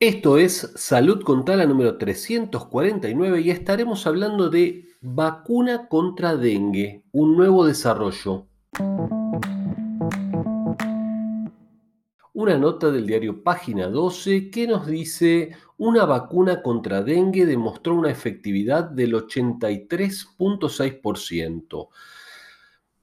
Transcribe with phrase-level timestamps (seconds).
[0.00, 7.36] Esto es Salud con Tala número 349 y estaremos hablando de vacuna contra dengue, un
[7.36, 8.46] nuevo desarrollo.
[12.32, 18.12] Una nota del diario Página 12 que nos dice una vacuna contra dengue demostró una
[18.12, 21.88] efectividad del 83.6%.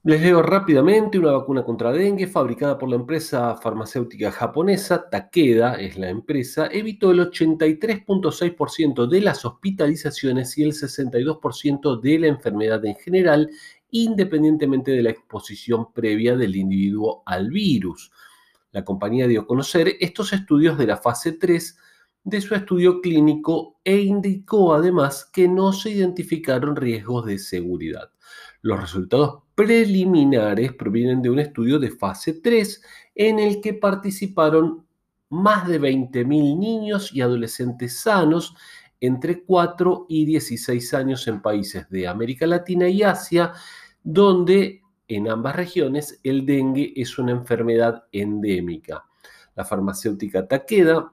[0.06, 5.98] Les leo rápidamente, una vacuna contra dengue fabricada por la empresa farmacéutica japonesa, Takeda es
[5.98, 12.94] la empresa, evitó el 83.6% de las hospitalizaciones y el 62% de la enfermedad en
[12.94, 13.50] general,
[13.90, 18.12] independientemente de la exposición previa del individuo al virus.
[18.70, 21.78] La compañía dio a conocer estos estudios de la fase 3
[22.26, 28.10] de su estudio clínico e indicó además que no se identificaron riesgos de seguridad.
[28.62, 32.82] Los resultados preliminares provienen de un estudio de fase 3
[33.14, 34.84] en el que participaron
[35.30, 38.56] más de 20.000 niños y adolescentes sanos
[39.00, 43.52] entre 4 y 16 años en países de América Latina y Asia,
[44.02, 49.04] donde en ambas regiones el dengue es una enfermedad endémica.
[49.54, 51.12] La farmacéutica Takeda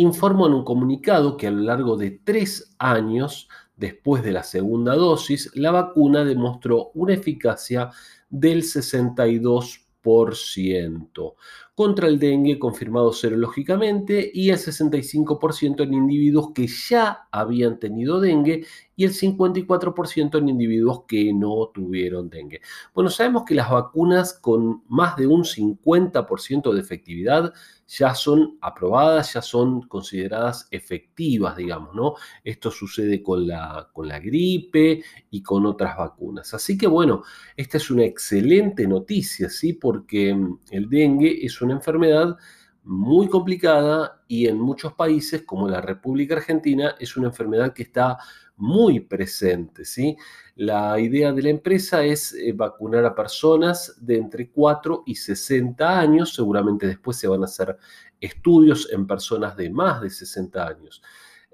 [0.00, 4.94] informó en un comunicado que a lo largo de tres años después de la segunda
[4.94, 7.90] dosis, la vacuna demostró una eficacia
[8.28, 11.34] del 62%
[11.78, 18.66] contra el dengue confirmado serológicamente y el 65% en individuos que ya habían tenido dengue
[18.96, 22.62] y el 54% en individuos que no tuvieron dengue.
[22.92, 27.52] Bueno, sabemos que las vacunas con más de un 50% de efectividad
[27.86, 32.14] ya son aprobadas, ya son consideradas efectivas, digamos, ¿no?
[32.42, 36.52] Esto sucede con la, con la gripe y con otras vacunas.
[36.52, 37.22] Así que bueno,
[37.56, 39.74] esta es una excelente noticia, ¿sí?
[39.74, 42.36] Porque mm, el dengue es una enfermedad
[42.84, 48.18] muy complicada y en muchos países como la República Argentina es una enfermedad que está
[48.56, 49.84] muy presente.
[49.84, 50.16] ¿sí?
[50.56, 56.00] La idea de la empresa es eh, vacunar a personas de entre 4 y 60
[56.00, 57.76] años, seguramente después se van a hacer
[58.20, 61.02] estudios en personas de más de 60 años.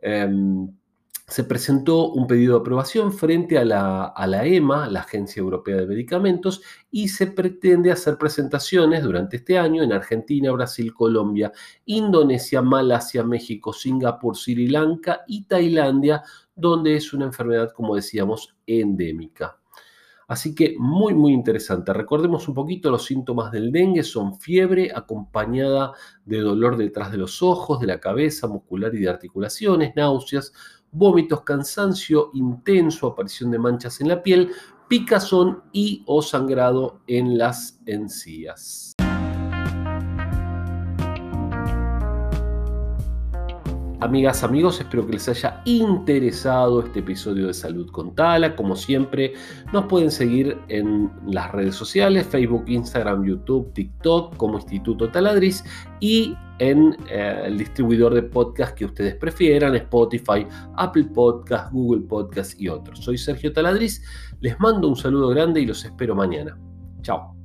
[0.01, 0.71] Em,
[1.27, 6.63] se presentó un pedido de aprobación frente a la, EMA, la Agencia Europea de Medicamentos,
[6.91, 11.51] y se pretende hacer presentaciones durante este año en Argentina, Brasil, Colombia,
[11.87, 16.23] Indonesia, Malasia, México, Singapur, Sri Lanka y Tailandia,
[16.55, 19.59] donde es una enfermedad, como decíamos, endémica.
[20.27, 21.93] Así que muy, muy interesante.
[21.93, 24.03] Recordemos un poquito los síntomas del dengue.
[24.03, 25.93] Son fiebre acompañada
[26.25, 30.53] de dolor detrás de los ojos, de la cabeza, muscular y de articulaciones, náuseas,
[30.95, 34.51] vómitos, cansancio intenso, aparición de manchas en la piel,
[34.89, 38.95] picazón y o sangrado en las encías.
[44.05, 48.55] Amigas, amigos, espero que les haya interesado este episodio de Salud con Tala.
[48.55, 49.33] Como siempre,
[49.73, 55.65] nos pueden seguir en las redes sociales, Facebook, Instagram, YouTube, TikTok como Instituto Taladriz
[56.01, 62.61] y en eh, el distribuidor de podcast que ustedes prefieran, Spotify, Apple Podcast, Google Podcast
[62.61, 62.99] y otros.
[62.99, 64.05] Soy Sergio Taladriz,
[64.41, 66.59] les mando un saludo grande y los espero mañana.
[67.01, 67.44] Chao.